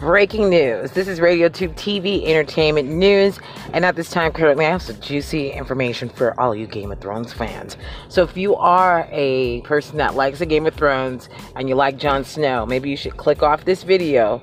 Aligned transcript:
breaking 0.00 0.48
news. 0.48 0.92
This 0.92 1.06
is 1.06 1.20
Radio 1.20 1.50
2 1.50 1.68
TV 1.68 2.24
Entertainment 2.24 2.88
News, 2.88 3.38
and 3.74 3.84
at 3.84 3.96
this 3.96 4.08
time, 4.10 4.32
currently, 4.32 4.64
I 4.64 4.70
have 4.70 4.80
some 4.80 4.98
juicy 4.98 5.50
information 5.50 6.08
for 6.08 6.38
all 6.40 6.54
you 6.54 6.66
Game 6.66 6.90
of 6.90 7.00
Thrones 7.00 7.34
fans. 7.34 7.76
So, 8.08 8.22
if 8.22 8.34
you 8.34 8.56
are 8.56 9.06
a 9.12 9.60
person 9.60 9.98
that 9.98 10.14
likes 10.14 10.38
the 10.38 10.46
Game 10.46 10.66
of 10.66 10.74
Thrones 10.74 11.28
and 11.54 11.68
you 11.68 11.74
like 11.74 11.98
Jon 11.98 12.24
Snow, 12.24 12.64
maybe 12.64 12.88
you 12.88 12.96
should 12.96 13.18
click 13.18 13.42
off 13.42 13.66
this 13.66 13.82
video 13.82 14.42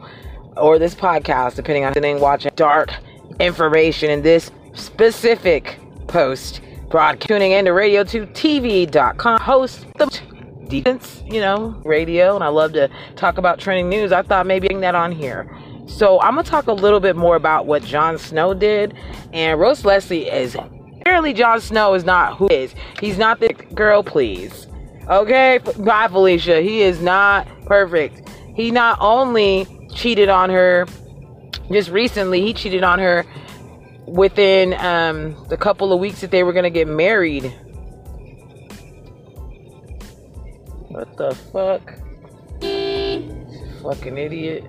or 0.56 0.78
this 0.78 0.94
podcast, 0.94 1.56
depending 1.56 1.86
on 1.86 1.94
the 1.94 2.18
watching 2.22 2.52
dark 2.56 2.94
information 3.40 4.12
in 4.12 4.22
this 4.22 4.52
specific 4.74 5.80
post. 6.08 6.62
Broadcast 6.90 7.28
tuning 7.28 7.52
in 7.52 7.66
to 7.66 7.72
Radio2TV.com, 7.72 9.42
host 9.42 9.88
the 9.98 10.37
defense, 10.68 11.24
you 11.26 11.42
know, 11.42 11.80
radio, 11.84 12.36
and 12.36 12.44
I 12.44 12.50
love 12.50 12.74
to 12.74 12.90
talk 13.16 13.38
about 13.38 13.60
trending 13.60 13.90
news. 13.90 14.12
I 14.12 14.22
thought 14.22 14.46
maybe 14.46 14.68
that 14.68 14.96
on 14.96 15.12
here. 15.12 15.50
So 15.88 16.20
I'm 16.22 16.36
gonna 16.36 16.44
talk 16.44 16.68
a 16.68 16.74
little 16.74 17.00
bit 17.00 17.16
more 17.16 17.36
about 17.36 17.66
what 17.66 17.84
Jon 17.84 18.18
Snow 18.18 18.54
did, 18.54 18.94
and 19.34 19.60
Rose 19.60 19.86
Leslie 19.86 20.28
is 20.28 20.56
apparently 20.56 21.34
Jon 21.34 21.62
Snow 21.62 21.94
is 21.94 22.04
not 22.04 22.38
who 22.38 22.48
is. 22.50 22.76
He's 23.00 23.18
not 23.18 23.40
the 23.40 23.54
girl, 23.54 24.04
please. 24.04 24.68
Okay, 25.08 25.60
bye 25.80 26.08
Felicia. 26.10 26.62
He 26.62 26.82
is 26.82 27.02
not 27.02 27.48
perfect. 27.66 28.28
He 28.56 28.72
not 28.72 28.98
only 29.00 29.66
cheated 29.96 30.28
on 30.28 30.50
her 30.50 30.86
just 31.72 31.90
recently, 31.90 32.42
he 32.42 32.54
cheated 32.54 32.84
on 32.84 33.00
her 33.00 33.26
within 34.06 34.74
um, 34.74 35.36
the 35.48 35.58
couple 35.58 35.94
of 35.94 36.00
weeks 36.00 36.22
that 36.22 36.32
they 36.32 36.44
were 36.44 36.54
gonna 36.54 36.70
get 36.70 36.88
married 36.88 37.54
What 40.98 41.16
the 41.16 41.36
fuck? 41.54 41.94
Fucking 43.84 44.18
idiot. 44.18 44.66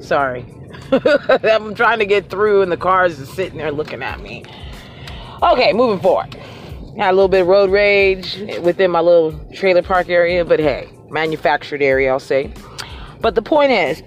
Sorry. 0.00 0.46
I'm 1.42 1.74
trying 1.74 1.98
to 1.98 2.06
get 2.06 2.30
through 2.30 2.62
and 2.62 2.70
the 2.70 2.76
cars 2.76 3.18
is 3.18 3.28
sitting 3.30 3.58
there 3.58 3.72
looking 3.72 4.04
at 4.04 4.20
me. 4.20 4.44
Okay, 5.42 5.72
moving 5.72 5.98
forward. 5.98 6.32
Had 6.96 7.10
a 7.10 7.12
little 7.12 7.26
bit 7.26 7.40
of 7.40 7.48
road 7.48 7.70
rage 7.72 8.38
within 8.60 8.92
my 8.92 9.00
little 9.00 9.32
trailer 9.52 9.82
park 9.82 10.08
area, 10.08 10.44
but 10.44 10.60
hey, 10.60 10.88
manufactured 11.10 11.82
area, 11.82 12.12
I'll 12.12 12.20
say. 12.20 12.52
But 13.20 13.34
the 13.34 13.42
point 13.42 13.72
is, 13.72 14.04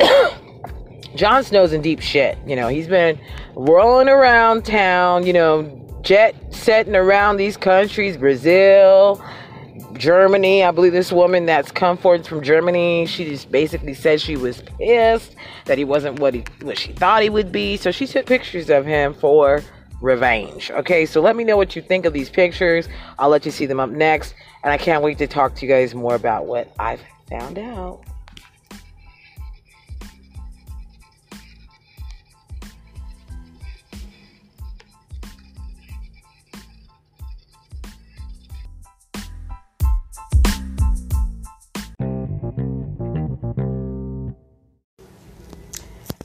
Jon 1.16 1.44
Snow's 1.44 1.74
in 1.74 1.82
deep 1.82 2.00
shit. 2.00 2.38
You 2.46 2.56
know, 2.56 2.68
he's 2.68 2.88
been 2.88 3.20
rolling 3.54 4.08
around 4.08 4.64
town, 4.64 5.26
you 5.26 5.34
know, 5.34 5.80
jet 6.02 6.34
setting 6.54 6.96
around 6.96 7.36
these 7.36 7.56
countries 7.56 8.16
Brazil, 8.16 9.22
Germany. 9.94 10.64
I 10.64 10.70
believe 10.70 10.92
this 10.92 11.12
woman 11.12 11.46
that's 11.46 11.70
come 11.70 11.96
forward 11.96 12.26
from 12.26 12.42
Germany, 12.42 13.06
she 13.06 13.24
just 13.24 13.50
basically 13.50 13.94
said 13.94 14.20
she 14.20 14.36
was 14.36 14.62
pissed 14.78 15.36
that 15.66 15.78
he 15.78 15.84
wasn't 15.84 16.18
what 16.20 16.34
he 16.34 16.44
what 16.62 16.78
she 16.78 16.92
thought 16.92 17.22
he 17.22 17.30
would 17.30 17.52
be. 17.52 17.76
So 17.76 17.90
she 17.90 18.06
took 18.06 18.26
pictures 18.26 18.70
of 18.70 18.86
him 18.86 19.14
for 19.14 19.62
revenge. 20.00 20.70
Okay, 20.70 21.06
so 21.06 21.20
let 21.20 21.36
me 21.36 21.44
know 21.44 21.56
what 21.56 21.76
you 21.76 21.82
think 21.82 22.04
of 22.04 22.12
these 22.12 22.30
pictures. 22.30 22.88
I'll 23.18 23.28
let 23.28 23.44
you 23.44 23.50
see 23.50 23.66
them 23.66 23.80
up 23.80 23.90
next. 23.90 24.34
And 24.62 24.72
I 24.72 24.78
can't 24.78 25.02
wait 25.02 25.18
to 25.18 25.26
talk 25.26 25.54
to 25.56 25.66
you 25.66 25.72
guys 25.72 25.94
more 25.94 26.14
about 26.14 26.46
what 26.46 26.72
I've 26.78 27.02
found 27.28 27.58
out. 27.58 28.02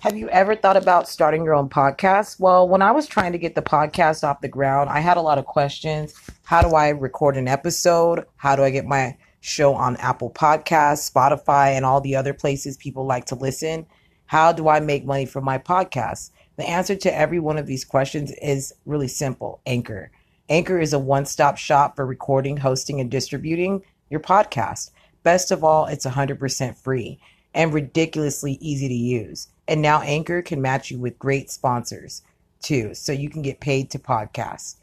Have 0.06 0.18
you 0.18 0.30
ever 0.30 0.56
thought 0.56 0.78
about 0.78 1.10
starting 1.10 1.44
your 1.44 1.56
own 1.56 1.68
podcast? 1.68 2.40
Well, 2.40 2.70
when 2.70 2.84
I 2.84 2.92
was 2.92 3.08
trying 3.08 3.32
to 3.32 3.40
get 3.40 3.56
the 3.56 3.64
podcast 3.64 4.24
off 4.24 4.40
the 4.40 4.48
ground, 4.48 4.88
I 4.88 5.00
had 5.00 5.18
a 5.18 5.22
lot 5.22 5.40
of 5.40 5.46
questions. 5.46 6.14
How 6.44 6.62
do 6.62 6.76
I 6.76 6.90
record 6.90 7.38
an 7.38 7.48
episode? 7.48 8.24
How 8.36 8.56
do 8.56 8.62
I 8.62 8.70
get 8.70 8.86
my 8.86 9.18
show 9.40 9.74
on 9.74 9.98
Apple 9.98 10.30
Podcasts, 10.30 11.12
Spotify, 11.12 11.70
and 11.70 11.84
all 11.84 12.02
the 12.02 12.16
other 12.16 12.36
places 12.36 12.78
people 12.78 13.08
like 13.08 13.26
to 13.26 13.36
listen? 13.36 13.88
How 14.28 14.52
do 14.52 14.68
I 14.68 14.80
make 14.80 15.06
money 15.06 15.26
from 15.26 15.44
my 15.44 15.58
podcast? 15.58 16.30
The 16.58 16.70
answer 16.70 16.96
to 16.98 17.18
every 17.18 17.40
one 17.40 17.58
of 17.58 17.66
these 17.66 17.84
questions 17.84 18.32
is 18.44 18.76
really 18.86 19.08
simple 19.08 19.60
Anchor. 19.66 20.12
Anchor 20.50 20.80
is 20.80 20.94
a 20.94 21.00
one 21.00 21.26
stop 21.26 21.58
shop 21.58 21.96
for 21.96 22.06
recording, 22.06 22.58
hosting, 22.58 23.02
and 23.02 23.10
distributing 23.10 23.82
your 24.12 24.20
podcast. 24.20 24.92
Best 25.24 25.50
of 25.50 25.64
all, 25.64 25.88
it's 25.88 26.06
100% 26.06 26.78
free 26.78 27.20
and 27.56 27.74
ridiculously 27.74 28.60
easy 28.62 28.88
to 28.88 28.94
use. 28.94 29.48
And 29.68 29.82
now 29.82 30.02
Anchor 30.02 30.44
can 30.44 30.62
match 30.62 30.92
you 30.92 31.00
with 31.00 31.18
great 31.18 31.50
sponsors 31.50 32.22
too, 32.62 32.94
so 32.94 33.12
you 33.12 33.30
can 33.30 33.42
get 33.42 33.60
paid 33.60 33.90
to 33.92 34.00
podcast. 34.00 34.76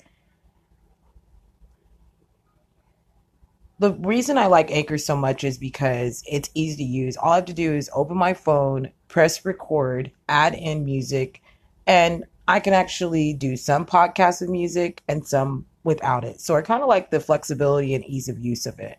The 3.78 3.93
reason 3.93 4.38
I 4.38 4.47
like 4.47 4.71
Anchor 4.71 4.97
so 4.97 5.16
much 5.16 5.44
is 5.44 5.59
because 5.59 6.25
it's 6.27 6.50
easy 6.55 6.84
to 6.84 6.91
use. 6.91 7.16
All 7.16 7.33
I 7.33 7.37
have 7.37 7.44
to 7.47 7.53
do 7.53 7.75
is 7.75 7.91
open 7.93 8.16
my 8.16 8.33
phone, 8.33 8.91
press 9.09 9.44
record, 9.44 10.10
add 10.28 10.54
in 10.54 10.84
music, 10.84 11.43
and 11.87 12.25
I 12.49 12.60
can 12.60 12.75
actually 12.75 13.34
do 13.34 13.56
some 13.56 13.84
podcasts 13.84 14.41
with 14.41 14.50
music 14.50 15.03
and 15.09 15.27
some 15.27 15.66
without 15.84 16.25
it. 16.25 16.41
So 16.41 16.56
I 16.56 16.62
kind 16.62 16.83
of 16.83 16.89
like 16.89 17.10
the 17.10 17.21
flexibility 17.21 17.94
and 17.94 18.04
ease 18.04 18.28
of 18.28 18.39
use 18.39 18.66
of 18.66 18.78
it. 18.78 18.99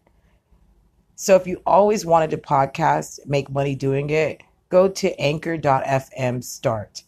So 1.23 1.37
if 1.37 1.47
you 1.47 1.61
always 1.65 2.05
wanted 2.05 2.31
to 2.31 2.37
podcast, 2.37 3.25
make 3.25 3.49
money 3.49 3.75
doing 3.75 4.09
it, 4.09 4.41
go 4.67 4.89
to 4.89 5.21
anchor.fm 5.21 6.43
start. 6.43 7.03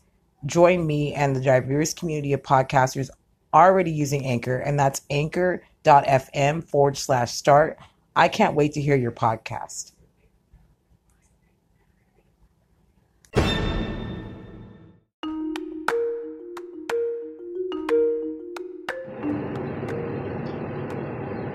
Join 0.46 0.88
me 0.88 1.14
and 1.14 1.36
the 1.36 1.42
diverse 1.42 1.94
community 1.94 2.31
of 2.31 2.42
podcasters 2.42 3.09
already 3.53 3.92
using 3.92 4.26
Anchor, 4.26 4.59
and 4.59 4.80
that's 4.80 5.02
anchor.fm 5.09 6.64
forward 6.64 6.96
slash 6.96 7.34
start. 7.34 7.78
I 8.16 8.30
can't 8.30 8.56
wait 8.56 8.72
to 8.76 8.81
hear 8.81 8.96
your 8.96 9.12
podcast. 9.12 9.92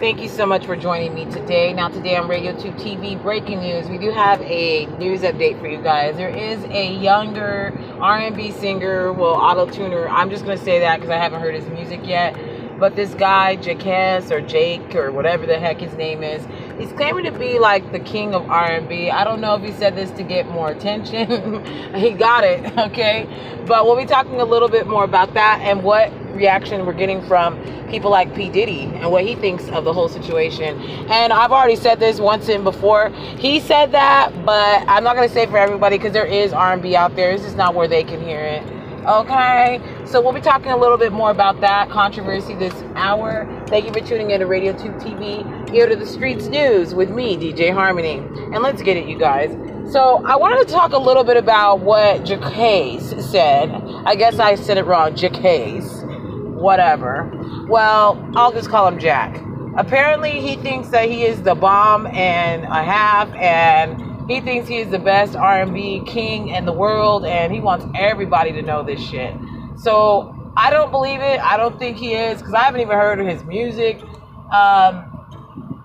Thank 0.01 0.23
you 0.23 0.31
so 0.31 0.47
much 0.47 0.65
for 0.65 0.77
joining 0.77 1.15
me 1.15 1.27
today. 1.27 1.75
Now, 1.75 1.91
today 1.91 2.17
on 2.17 2.27
Radio 2.27 2.59
2 2.59 2.71
TV 2.71 3.23
breaking 3.23 3.61
news, 3.61 3.87
we 3.87 3.99
do 3.99 4.11
have 4.11 4.41
a 4.41 4.87
news 4.97 5.21
update 5.21 5.61
for 5.61 5.67
you 5.67 5.77
guys. 5.83 6.17
There 6.17 6.35
is 6.35 6.65
a 6.71 6.91
younger 6.95 7.79
R&B 8.01 8.53
singer, 8.53 9.13
well, 9.13 9.35
auto 9.35 9.67
tuner. 9.71 10.09
I'm 10.09 10.31
just 10.31 10.47
gonna 10.47 10.57
say 10.57 10.81
that 10.81 10.97
because 10.97 11.11
I 11.11 11.19
haven't 11.19 11.43
heard 11.43 11.55
his 11.55 11.69
music 11.69 12.01
yet. 12.05 12.35
But 12.79 12.97
this 12.97 13.13
guy, 13.13 13.57
Jakes 13.57 14.31
or 14.31 14.41
Jake 14.41 14.95
or 14.95 15.13
whatever 15.13 15.45
the 15.45 15.59
heck 15.59 15.81
his 15.81 15.93
name 15.93 16.23
is, 16.23 16.47
he's 16.81 16.93
claiming 16.93 17.25
to 17.25 17.39
be 17.39 17.59
like 17.59 17.93
the 17.93 17.99
king 18.01 18.35
of 18.35 18.49
R&B. 18.49 19.11
I 19.11 19.23
don't 19.23 19.41
know 19.41 19.55
if 19.55 19.63
he 19.63 19.73
said 19.73 19.95
this 19.95 20.11
to 20.13 20.23
get 20.23 20.47
more 20.49 20.71
attention. 20.71 21.65
he 21.95 22.11
got 22.11 22.43
it, 22.45 22.79
okay? 22.79 23.29
But 23.67 23.85
we'll 23.85 23.97
be 23.97 24.07
talking 24.07 24.41
a 24.41 24.45
little 24.45 24.69
bit 24.69 24.87
more 24.87 25.05
about 25.05 25.35
that 25.35 25.61
and 25.63 25.83
what 25.83 26.11
reaction 26.35 26.87
we're 26.87 26.95
getting 26.95 27.21
from 27.27 27.63
people 27.89 28.11
like 28.11 28.35
P. 28.35 28.49
Diddy 28.49 28.85
and 28.85 29.11
what 29.11 29.25
he 29.25 29.35
thinks 29.35 29.69
of 29.69 29.85
the 29.85 29.93
whole 29.93 30.09
situation. 30.09 30.81
And 31.11 31.33
I've 31.33 31.53
already 31.53 31.77
said 31.77 32.01
this 32.01 32.19
once 32.19 32.49
in 32.49 32.65
before. 32.65 33.11
He 33.11 33.61
said 33.61 33.93
that, 33.93 34.33
but 34.47 34.85
I'm 34.89 35.05
not 35.05 35.17
gonna 35.17 35.29
say 35.29 35.47
for 35.47 35.59
everybody 35.59 35.99
because 35.99 36.13
there 36.13 36.27
is 36.27 36.53
R&B 36.53 36.97
out 36.97 37.17
there. 37.17 37.37
This 37.37 37.47
is 37.47 37.57
not 37.57 37.75
where 37.75 37.89
they 37.89 38.05
can 38.05 38.23
hear 38.23 38.41
it. 38.41 38.63
Okay, 39.07 39.81
so 40.05 40.21
we'll 40.21 40.35
be 40.35 40.43
talking 40.43 40.73
a 40.73 40.77
little 40.77 40.99
bit 40.99 41.11
more 41.11 41.31
about 41.31 41.63
that 41.63 41.89
controversy 41.89 42.55
this 42.55 42.75
hour. 42.97 43.49
Thank 43.69 43.87
you 43.87 43.93
for 43.95 44.07
tuning 44.07 44.31
in 44.31 44.41
to 44.41 44.47
Radio 44.47 44.75
2 44.75 44.91
TV, 44.93 45.71
here 45.71 45.89
to 45.89 45.97
the 45.97 46.05
Streets 46.05 46.49
News 46.49 46.95
with 46.95 47.09
me, 47.09 47.35
DJ 47.35 47.73
Harmony. 47.73 48.19
And 48.19 48.59
let's 48.59 48.83
get 48.83 48.99
it, 48.99 49.09
you 49.09 49.19
guys. 49.19 49.51
So 49.91 50.23
I 50.27 50.37
wanted 50.37 50.69
to 50.69 50.75
talk 50.75 50.93
a 50.93 50.99
little 50.99 51.25
bit 51.25 51.39
about 51.39 51.81
what 51.81 52.27
Jakes 52.27 53.25
said. 53.25 53.71
I 54.05 54.17
guess 54.17 54.39
I 54.39 54.55
said 54.55 54.77
it 54.77 54.85
wrong, 54.85 55.17
Jakes 55.17 56.03
whatever. 56.61 57.31
Well, 57.69 58.23
I'll 58.37 58.53
just 58.53 58.69
call 58.69 58.87
him 58.87 58.99
Jack. 58.99 59.43
Apparently, 59.79 60.43
he 60.43 60.57
thinks 60.57 60.89
that 60.89 61.09
he 61.09 61.25
is 61.25 61.43
the 61.43 61.55
bomb 61.55 62.07
and 62.09 62.65
a 62.65 62.83
half, 62.83 63.33
and 63.35 64.10
he 64.31 64.41
thinks 64.41 64.69
he 64.69 64.79
is 64.79 64.91
the 64.91 64.99
best 64.99 65.37
R&B 65.37 66.03
king 66.07 66.49
in 66.49 66.65
the 66.65 66.73
world, 66.73 67.25
and 67.25 67.53
he 67.53 67.61
wants 67.61 67.85
everybody 67.95 68.53
to 68.53 68.63
know 68.63 68.83
this 68.83 69.01
shit. 69.01 69.35
So 69.77 70.53
I 70.57 70.71
don't 70.71 70.91
believe 70.91 71.21
it. 71.21 71.41
I 71.41 71.57
don't 71.57 71.79
think 71.79 71.97
he 71.97 72.15
is 72.15 72.39
because 72.39 72.55
I 72.55 72.61
haven't 72.61 72.81
even 72.81 72.97
heard 72.97 73.21
of 73.21 73.27
his 73.27 73.45
music. 73.45 74.01
Um, 74.53 75.07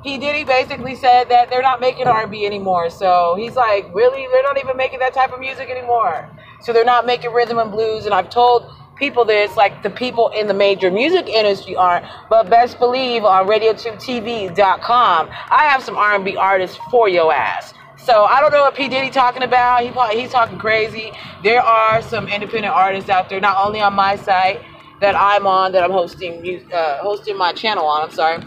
he 0.04 0.18
did. 0.18 0.36
He 0.36 0.44
basically 0.44 0.96
said 0.96 1.30
that 1.30 1.50
they're 1.50 1.62
not 1.62 1.80
making 1.80 2.08
R&B 2.08 2.46
anymore. 2.46 2.90
So 2.90 3.36
he's 3.38 3.56
like, 3.56 3.94
really? 3.94 4.28
They're 4.32 4.44
not 4.44 4.58
even 4.60 4.78
making 4.78 5.00
that 5.00 5.14
type 5.14 5.32
of 5.34 5.40
music 5.40 5.70
anymore. 5.70 6.30
So 6.62 6.74
they're 6.74 6.86
not 6.86 7.06
making 7.06 7.32
rhythm 7.32 7.58
and 7.58 7.72
blues. 7.72 8.06
And 8.06 8.14
I've 8.14 8.30
told 8.30 8.72
people 8.96 9.26
there's 9.26 9.56
like 9.56 9.84
the 9.84 9.90
people 9.90 10.30
in 10.30 10.48
the 10.48 10.54
major 10.54 10.90
music 10.90 11.28
industry 11.28 11.76
aren't 11.76 12.06
but 12.30 12.50
best 12.50 12.80
believe 12.80 13.26
on 13.26 13.46
radio2tv.com 13.46 15.30
i 15.50 15.66
have 15.66 15.84
some 15.84 15.98
r&b 15.98 16.38
artists 16.38 16.80
for 16.90 17.10
your 17.10 17.34
ass 17.34 17.74
So 18.06 18.26
I 18.26 18.40
don't 18.40 18.52
know 18.52 18.62
what 18.62 18.76
P 18.76 18.88
Diddy 18.88 19.10
talking 19.10 19.42
about. 19.42 19.82
He 19.82 20.20
he's 20.22 20.30
talking 20.30 20.60
crazy. 20.60 21.12
There 21.44 21.60
are 21.60 22.04
some 22.04 22.28
independent 22.28 22.72
artists 22.72 23.10
out 23.10 23.30
there, 23.30 23.42
not 23.42 23.58
only 23.66 23.82
on 23.82 23.96
my 23.96 24.16
site 24.16 24.62
that 25.02 25.16
I'm 25.16 25.48
on, 25.48 25.72
that 25.72 25.84
I'm 25.84 25.90
hosting 25.90 26.64
uh, 26.72 26.98
hosting 27.00 27.36
my 27.36 27.52
channel 27.52 27.84
on. 27.88 28.04
I'm 28.04 28.12
sorry, 28.12 28.44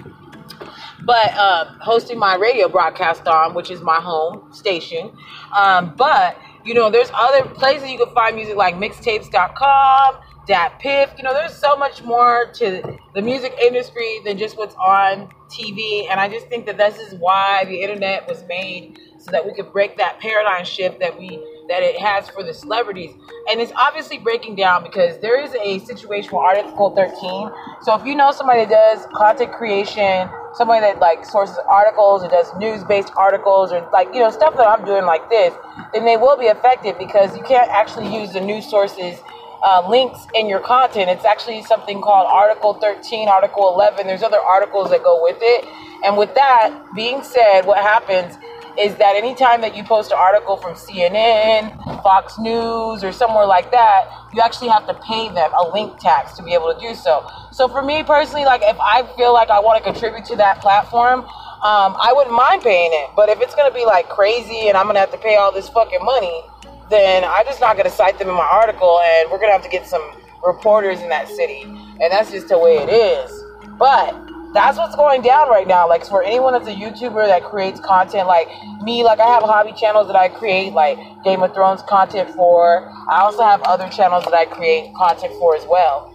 but 1.04 1.34
uh, 1.34 1.64
hosting 1.80 2.20
my 2.20 2.36
radio 2.36 2.68
broadcast 2.68 3.26
on, 3.26 3.52
which 3.52 3.72
is 3.72 3.80
my 3.80 4.00
home 4.00 4.52
station. 4.52 5.10
Um, 5.56 5.92
but 5.96 6.38
you 6.64 6.72
know, 6.72 6.88
there's 6.88 7.10
other 7.12 7.44
places 7.48 7.88
you 7.88 7.98
can 7.98 8.14
find 8.14 8.36
music 8.36 8.54
like 8.54 8.76
mixtapes.com, 8.76 10.18
DatPiff. 10.48 11.16
You 11.18 11.24
know, 11.24 11.34
there's 11.34 11.54
so 11.54 11.76
much 11.76 12.02
more 12.02 12.50
to 12.54 12.98
the 13.14 13.22
music 13.22 13.54
industry 13.62 14.20
than 14.24 14.38
just 14.38 14.56
what's 14.56 14.74
on 14.76 15.28
TV. 15.50 16.10
And 16.10 16.18
I 16.18 16.28
just 16.28 16.48
think 16.48 16.66
that 16.66 16.78
this 16.78 16.98
is 16.98 17.14
why 17.14 17.64
the 17.66 17.82
internet 17.82 18.26
was 18.26 18.42
made 18.48 18.98
so 19.18 19.30
that 19.30 19.44
we 19.44 19.52
could 19.52 19.72
break 19.72 19.96
that 19.98 20.20
paradigm 20.20 20.64
shift 20.64 21.00
that 21.00 21.18
we 21.18 21.28
that 21.68 21.82
it 21.82 22.00
has 22.00 22.30
for 22.30 22.42
the 22.42 22.54
celebrities. 22.54 23.10
And 23.50 23.60
it's 23.60 23.72
obviously 23.76 24.16
breaking 24.16 24.56
down 24.56 24.82
because 24.82 25.18
there 25.18 25.38
is 25.38 25.54
a 25.54 25.78
situation 25.84 26.30
with 26.32 26.40
Article 26.40 26.96
13. 26.96 27.50
So 27.82 27.94
if 27.94 28.06
you 28.06 28.14
know 28.14 28.32
somebody 28.32 28.64
that 28.64 28.70
does 28.70 29.06
content 29.14 29.52
creation, 29.52 30.30
somebody 30.54 30.80
that 30.80 30.98
like 30.98 31.26
sources 31.26 31.58
articles 31.68 32.24
or 32.24 32.28
does 32.28 32.50
news-based 32.56 33.12
articles 33.18 33.70
or 33.70 33.86
like 33.92 34.08
you 34.14 34.20
know 34.20 34.30
stuff 34.30 34.56
that 34.56 34.66
I'm 34.66 34.84
doing 34.86 35.04
like 35.04 35.28
this, 35.28 35.52
then 35.92 36.06
they 36.06 36.16
will 36.16 36.38
be 36.38 36.46
affected 36.46 36.96
because 36.98 37.36
you 37.36 37.42
can't 37.42 37.70
actually 37.70 38.14
use 38.14 38.32
the 38.32 38.40
news 38.40 38.68
sources 38.68 39.20
uh, 39.62 39.88
links 39.88 40.26
in 40.34 40.48
your 40.48 40.60
content. 40.60 41.10
It's 41.10 41.24
actually 41.24 41.62
something 41.62 42.00
called 42.00 42.26
Article 42.30 42.74
13, 42.74 43.28
Article 43.28 43.74
11. 43.74 44.06
There's 44.06 44.22
other 44.22 44.40
articles 44.40 44.90
that 44.90 45.02
go 45.02 45.22
with 45.22 45.38
it. 45.40 45.64
And 46.04 46.16
with 46.16 46.34
that 46.34 46.84
being 46.94 47.22
said, 47.22 47.62
what 47.62 47.78
happens 47.78 48.38
is 48.78 48.94
that 48.96 49.16
anytime 49.16 49.60
that 49.60 49.76
you 49.76 49.82
post 49.82 50.12
an 50.12 50.18
article 50.18 50.56
from 50.56 50.74
CNN, 50.74 51.76
Fox 52.02 52.38
News, 52.38 53.02
or 53.02 53.10
somewhere 53.10 53.46
like 53.46 53.72
that, 53.72 54.08
you 54.32 54.40
actually 54.40 54.68
have 54.68 54.86
to 54.86 54.94
pay 54.94 55.28
them 55.28 55.50
a 55.52 55.68
link 55.72 55.98
tax 55.98 56.34
to 56.34 56.42
be 56.44 56.54
able 56.54 56.72
to 56.72 56.78
do 56.80 56.94
so. 56.94 57.26
So 57.50 57.66
for 57.66 57.82
me 57.82 58.04
personally, 58.04 58.44
like 58.44 58.62
if 58.62 58.78
I 58.78 59.02
feel 59.16 59.32
like 59.32 59.50
I 59.50 59.58
want 59.58 59.82
to 59.82 59.90
contribute 59.90 60.24
to 60.26 60.36
that 60.36 60.60
platform, 60.60 61.24
um, 61.58 61.98
I 61.98 62.12
wouldn't 62.14 62.36
mind 62.36 62.62
paying 62.62 62.90
it. 62.92 63.10
But 63.16 63.28
if 63.28 63.40
it's 63.40 63.54
gonna 63.56 63.74
be 63.74 63.84
like 63.84 64.08
crazy 64.08 64.68
and 64.68 64.76
I'm 64.76 64.86
gonna 64.86 65.00
have 65.00 65.10
to 65.10 65.18
pay 65.18 65.34
all 65.34 65.50
this 65.50 65.68
fucking 65.68 66.04
money, 66.04 66.44
then 66.90 67.24
I'm 67.24 67.44
just 67.44 67.60
not 67.60 67.76
gonna 67.76 67.90
cite 67.90 68.18
them 68.18 68.28
in 68.28 68.34
my 68.34 68.48
article, 68.50 69.00
and 69.00 69.30
we're 69.30 69.38
gonna 69.38 69.52
have 69.52 69.62
to 69.62 69.68
get 69.68 69.86
some 69.86 70.02
reporters 70.44 71.00
in 71.00 71.08
that 71.08 71.28
city, 71.28 71.62
and 71.62 72.10
that's 72.10 72.30
just 72.30 72.48
the 72.48 72.58
way 72.58 72.78
it 72.78 72.88
is. 72.88 73.44
But 73.78 74.14
that's 74.54 74.78
what's 74.78 74.96
going 74.96 75.22
down 75.22 75.48
right 75.48 75.66
now. 75.66 75.88
Like 75.88 76.04
for 76.04 76.22
anyone 76.22 76.52
that's 76.52 76.66
a 76.66 76.74
YouTuber 76.74 77.26
that 77.26 77.44
creates 77.44 77.80
content, 77.80 78.26
like 78.26 78.48
me, 78.82 79.04
like 79.04 79.20
I 79.20 79.26
have 79.26 79.42
hobby 79.42 79.72
channels 79.72 80.06
that 80.06 80.16
I 80.16 80.28
create, 80.28 80.72
like 80.72 80.98
Game 81.24 81.42
of 81.42 81.52
Thrones 81.54 81.82
content 81.82 82.30
for. 82.30 82.88
I 83.10 83.20
also 83.20 83.42
have 83.42 83.60
other 83.62 83.88
channels 83.90 84.24
that 84.24 84.34
I 84.34 84.46
create 84.46 84.94
content 84.94 85.34
for 85.38 85.54
as 85.54 85.66
well. 85.66 86.14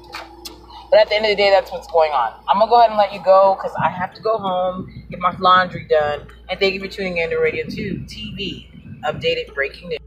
But 0.90 1.00
at 1.00 1.10
the 1.10 1.16
end 1.16 1.26
of 1.26 1.32
the 1.32 1.36
day, 1.36 1.50
that's 1.50 1.72
what's 1.72 1.88
going 1.88 2.12
on. 2.12 2.34
I'm 2.48 2.60
gonna 2.60 2.70
go 2.70 2.80
ahead 2.80 2.90
and 2.90 2.98
let 2.98 3.14
you 3.14 3.24
go 3.24 3.56
because 3.56 3.76
I 3.82 3.90
have 3.90 4.14
to 4.16 4.22
go 4.22 4.38
home, 4.38 5.06
get 5.10 5.20
my 5.20 5.36
laundry 5.40 5.86
done, 5.86 6.28
and 6.50 6.60
thank 6.60 6.74
you 6.74 6.80
for 6.80 6.88
tuning 6.88 7.18
in 7.18 7.30
to 7.30 7.38
Radio 7.38 7.66
2 7.66 8.06
TV, 8.08 8.68
updated 9.04 9.54
breaking 9.54 9.90
news. 9.90 10.03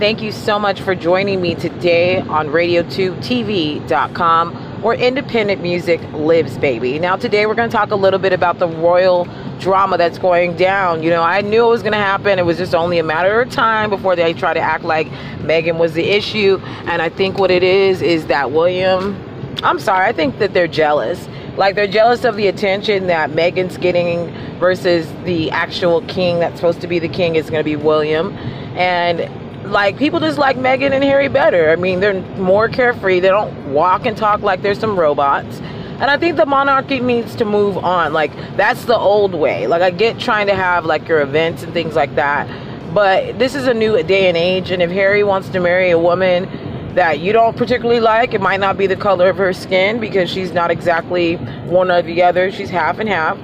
Thank 0.00 0.20
you 0.22 0.32
so 0.32 0.58
much 0.58 0.80
for 0.80 0.94
joining 0.94 1.42
me 1.42 1.54
today 1.54 2.20
on 2.20 2.48
radio2tv.com 2.48 4.82
where 4.82 4.96
independent 4.96 5.60
music 5.60 6.00
lives, 6.14 6.56
baby. 6.56 6.98
Now, 6.98 7.16
today 7.16 7.44
we're 7.44 7.54
going 7.54 7.68
to 7.68 7.76
talk 7.76 7.90
a 7.90 7.96
little 7.96 8.18
bit 8.18 8.32
about 8.32 8.58
the 8.58 8.66
royal 8.66 9.28
drama 9.58 9.98
that's 9.98 10.16
going 10.16 10.56
down. 10.56 11.02
You 11.02 11.10
know, 11.10 11.22
I 11.22 11.42
knew 11.42 11.66
it 11.66 11.68
was 11.68 11.82
going 11.82 11.92
to 11.92 11.98
happen. 11.98 12.38
It 12.38 12.46
was 12.46 12.56
just 12.56 12.74
only 12.74 12.98
a 12.98 13.02
matter 13.02 13.42
of 13.42 13.50
time 13.50 13.90
before 13.90 14.16
they 14.16 14.32
try 14.32 14.54
to 14.54 14.60
act 14.60 14.84
like 14.84 15.06
Meghan 15.40 15.76
was 15.76 15.92
the 15.92 16.08
issue. 16.08 16.58
And 16.86 17.02
I 17.02 17.10
think 17.10 17.38
what 17.38 17.50
it 17.50 17.62
is 17.62 18.00
is 18.00 18.24
that 18.28 18.52
William, 18.52 19.22
I'm 19.62 19.78
sorry, 19.78 20.06
I 20.06 20.12
think 20.12 20.38
that 20.38 20.54
they're 20.54 20.66
jealous. 20.66 21.28
Like 21.58 21.74
they're 21.74 21.86
jealous 21.86 22.24
of 22.24 22.36
the 22.36 22.46
attention 22.46 23.08
that 23.08 23.32
Meghan's 23.32 23.76
getting 23.76 24.32
versus 24.58 25.06
the 25.24 25.50
actual 25.50 26.00
king 26.06 26.38
that's 26.38 26.56
supposed 26.56 26.80
to 26.80 26.86
be 26.86 26.98
the 26.98 27.06
king 27.06 27.36
is 27.36 27.50
going 27.50 27.60
to 27.60 27.64
be 27.64 27.76
William. 27.76 28.32
And 28.78 29.28
like 29.70 29.96
people 29.96 30.20
just 30.20 30.38
like 30.38 30.56
Meghan 30.56 30.92
and 30.92 31.04
Harry 31.04 31.28
better. 31.28 31.70
I 31.70 31.76
mean, 31.76 32.00
they're 32.00 32.20
more 32.36 32.68
carefree. 32.68 33.20
They 33.20 33.28
don't 33.28 33.72
walk 33.72 34.06
and 34.06 34.16
talk 34.16 34.40
like 34.40 34.62
they're 34.62 34.74
some 34.74 34.98
robots. 34.98 35.60
And 36.00 36.04
I 36.10 36.16
think 36.16 36.36
the 36.36 36.46
monarchy 36.46 37.00
needs 37.00 37.36
to 37.36 37.44
move 37.44 37.76
on. 37.78 38.12
Like 38.12 38.32
that's 38.56 38.84
the 38.86 38.96
old 38.96 39.34
way. 39.34 39.66
Like 39.66 39.82
I 39.82 39.90
get 39.90 40.18
trying 40.18 40.46
to 40.46 40.54
have 40.54 40.84
like 40.84 41.06
your 41.06 41.20
events 41.20 41.62
and 41.62 41.72
things 41.72 41.94
like 41.94 42.14
that, 42.14 42.48
but 42.94 43.38
this 43.38 43.54
is 43.54 43.66
a 43.66 43.74
new 43.74 44.02
day 44.02 44.28
and 44.28 44.36
age. 44.36 44.70
And 44.70 44.82
if 44.82 44.90
Harry 44.90 45.22
wants 45.22 45.48
to 45.50 45.60
marry 45.60 45.90
a 45.90 45.98
woman 45.98 46.94
that 46.94 47.20
you 47.20 47.32
don't 47.32 47.56
particularly 47.56 48.00
like, 48.00 48.34
it 48.34 48.40
might 48.40 48.60
not 48.60 48.76
be 48.76 48.86
the 48.86 48.96
color 48.96 49.28
of 49.28 49.36
her 49.36 49.52
skin 49.52 50.00
because 50.00 50.30
she's 50.30 50.52
not 50.52 50.70
exactly 50.70 51.36
one 51.36 51.90
or 51.90 52.02
the 52.02 52.22
other. 52.22 52.50
She's 52.50 52.70
half 52.70 52.98
and 52.98 53.08
half. 53.08 53.38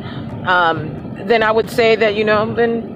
Um, 0.47 1.29
then 1.29 1.43
I 1.43 1.51
would 1.53 1.71
say 1.71 1.95
that 1.97 2.15
you 2.15 2.25
know 2.25 2.55
then 2.55 2.96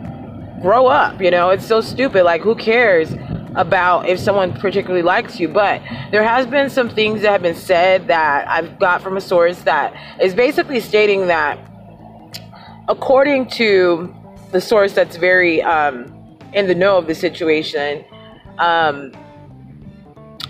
grow 0.60 0.86
up. 0.86 1.20
You 1.20 1.30
know, 1.30 1.50
it's 1.50 1.66
so 1.66 1.80
stupid. 1.80 2.24
Like, 2.24 2.42
who 2.42 2.54
cares 2.54 3.12
about 3.56 4.08
if 4.08 4.18
someone 4.18 4.52
particularly 4.52 5.02
likes 5.02 5.40
you? 5.40 5.48
But 5.48 5.82
there 6.10 6.22
has 6.22 6.46
been 6.46 6.70
some 6.70 6.88
things 6.88 7.22
that 7.22 7.32
have 7.32 7.42
been 7.42 7.56
said 7.56 8.08
that 8.08 8.48
I've 8.48 8.78
got 8.78 9.02
from 9.02 9.16
a 9.16 9.20
source 9.20 9.60
that 9.62 9.94
is 10.22 10.34
basically 10.34 10.80
stating 10.80 11.26
that, 11.26 11.58
according 12.88 13.48
to 13.50 14.14
the 14.52 14.60
source 14.60 14.92
that's 14.92 15.16
very 15.16 15.62
um, 15.62 16.12
in 16.52 16.66
the 16.66 16.74
know 16.74 16.98
of 16.98 17.06
the 17.06 17.14
situation, 17.14 18.04
um, 18.58 19.12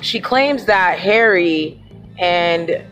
she 0.00 0.20
claims 0.20 0.64
that 0.64 0.98
Harry 0.98 1.82
and 2.18 2.82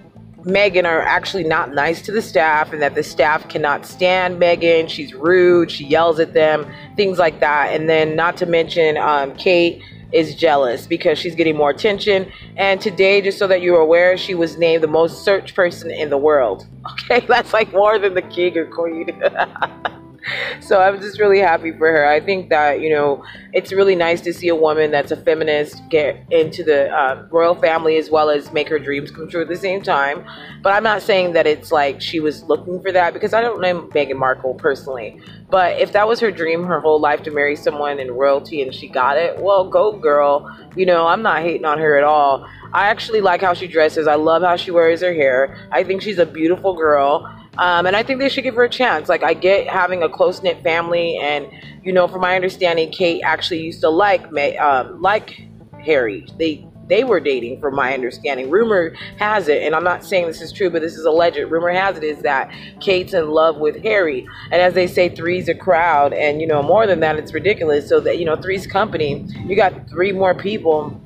Meghan 0.45 0.85
are 0.85 1.03
actually 1.03 1.45
not 1.45 1.75
nice 1.75 2.01
to 2.03 2.13
the 2.13 2.23
staff 2.23 2.73
and 2.73 2.81
that 2.81 2.95
the 2.95 3.03
staff 3.03 3.49
cannot 3.49 3.85
stand 3.85 4.41
Meghan. 4.41 4.89
She's 4.89 5.13
rude, 5.15 5.71
she 5.71 5.85
yells 5.85 6.21
at 6.21 6.33
them, 6.33 6.71
things 6.97 7.19
like 7.19 7.41
that. 7.41 7.73
And 7.73 7.89
then, 7.89 8.15
not 8.15 8.37
to 8.39 8.47
mention, 8.47 8.97
um, 8.97 9.35
Kate 9.35 9.83
is 10.13 10.35
jealous 10.35 10.87
because 10.87 11.19
she's 11.19 11.35
getting 11.35 11.57
more 11.57 11.71
attention. 11.71 12.31
And 12.57 12.81
today, 12.81 13.21
just 13.21 13.39
so 13.39 13.47
that 13.49 13.63
you're 13.63 13.81
aware, 13.81 14.17
she 14.17 14.35
was 14.35 14.57
named 14.57 14.83
the 14.83 14.89
most 14.89 15.25
searched 15.25 15.55
person 15.55 15.91
in 15.91 16.11
the 16.11 16.19
world. 16.19 16.67
Okay, 17.11 17.25
that's 17.27 17.53
like 17.53 17.71
more 17.73 17.99
than 17.99 18.15
the 18.15 18.23
king 18.23 18.57
or 18.57 18.65
queen. 18.65 19.23
so 20.61 20.81
I'm 20.81 21.01
just 21.01 21.19
really 21.19 21.39
happy 21.39 21.73
for 21.73 21.91
her. 21.91 22.07
I 22.07 22.21
think 22.21 22.51
that 22.51 22.81
you 22.81 22.91
know 22.91 23.25
it's 23.53 23.73
really 23.73 23.95
nice 23.95 24.21
to 24.23 24.33
see 24.33 24.49
a 24.49 24.55
woman 24.55 24.91
that's 24.91 25.11
a 25.11 25.17
feminist 25.17 25.81
get 25.89 26.17
into 26.31 26.63
the 26.63 26.91
uh, 26.91 27.27
royal 27.31 27.55
family 27.55 27.97
as 27.97 28.11
well 28.11 28.31
as 28.31 28.53
make 28.53 28.69
her 28.69 28.79
dreams 28.79 29.11
come 29.11 29.29
true 29.29 29.43
at 29.43 29.49
the 29.49 29.57
same 29.57 29.83
time. 29.83 30.25
But 30.63 30.75
I'm 30.75 30.83
not 30.83 31.03
saying 31.03 31.33
that 31.33 31.47
it's 31.47 31.73
like 31.73 32.01
she 32.01 32.21
was 32.21 32.43
looking 32.45 32.81
for 32.83 32.93
that 32.93 33.15
because 33.15 33.33
I 33.33 33.41
don't 33.41 33.61
know 33.61 33.83
Meghan 33.95 34.17
Markle 34.17 34.55
personally. 34.55 35.21
But 35.51 35.81
if 35.81 35.93
that 35.93 36.07
was 36.07 36.21
her 36.21 36.31
dream 36.31 36.65
her 36.65 36.81
whole 36.81 37.01
life 37.01 37.23
to 37.23 37.31
marry 37.31 37.57
someone 37.57 37.99
in 37.99 38.11
royalty 38.11 38.61
and 38.63 38.75
she 38.75 38.89
got 38.89 39.17
it, 39.17 39.41
well, 39.41 39.69
go 39.69 39.93
girl. 39.93 40.55
You 40.77 40.87
know, 40.87 41.07
I'm 41.07 41.23
not 41.23 41.43
hating 41.43 41.65
on 41.65 41.79
her 41.79 41.97
at 41.97 42.05
all. 42.05 42.47
I 42.73 42.89
actually 42.89 43.21
like 43.21 43.41
how 43.41 43.55
she 43.55 43.67
dresses. 43.67 44.07
I 44.07 44.17
love 44.17 44.43
how 44.43 44.57
she 44.57 44.71
wears 44.71 45.01
her 45.01 45.13
hair. 45.13 45.69
I 45.73 45.85
think 45.85 46.03
she's 46.03 46.19
a 46.19 46.27
beautiful 46.27 46.75
girl. 46.75 47.35
Um, 47.59 47.87
and 47.87 47.97
I 47.97 48.03
think 48.05 48.21
they 48.21 48.29
should 48.29 48.45
give 48.45 48.55
her 48.55 48.65
a 48.65 48.71
chance. 48.71 49.09
Like 49.09 49.25
I 49.25 49.35
get 49.35 49.67
having 49.67 50.03
a 50.03 50.09
close 50.09 50.43
knit 50.43 50.63
family, 50.63 51.19
and 51.19 51.49
you 51.83 51.93
know, 51.93 52.07
from 52.07 52.21
my 52.21 52.37
understanding, 52.37 52.91
Kate 52.91 53.21
actually 53.23 53.63
used 53.63 53.81
to 53.81 53.91
like 53.91 54.31
May, 54.31 54.57
um, 54.59 55.03
like 55.03 55.43
Harry. 55.85 56.27
They 56.39 56.65
they 56.89 57.05
were 57.05 57.21
dating, 57.21 57.61
from 57.61 57.75
my 57.75 57.93
understanding. 57.93 58.49
Rumor 58.49 58.95
has 59.19 59.49
it, 59.49 59.63
and 59.63 59.75
I'm 59.75 59.85
not 59.85 60.05
saying 60.05 60.27
this 60.27 60.41
is 60.41 60.53
true, 60.53 60.71
but 60.71 60.83
this 60.83 60.97
is 60.97 61.05
alleged. 61.05 61.37
Rumor 61.37 61.71
has 61.71 61.99
it 61.99 62.05
is 62.05 62.23
that 62.23 62.51
Kate's 62.81 63.13
in 63.13 63.29
love 63.29 63.59
with 63.59 63.83
Harry, 63.83 64.27
and 64.51 64.63
as 64.63 64.75
they 64.75 64.87
say, 64.87 65.09
three's 65.09 65.49
a 65.49 65.55
crowd, 65.55 66.13
and 66.13 66.41
you 66.41 66.47
know, 66.47 66.63
more 66.63 66.87
than 66.87 67.01
that, 67.01 67.17
it's 67.17 67.35
ridiculous. 67.35 67.89
So 67.89 68.01
that 68.01 68.19
you 68.19 68.25
know, 68.25 68.37
three's 68.37 68.67
company. 68.67 69.27
You 69.47 69.57
got 69.57 69.89
three 69.91 70.13
more 70.13 70.35
people 70.35 70.99